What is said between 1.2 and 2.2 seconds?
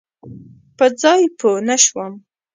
پوی نه شوم.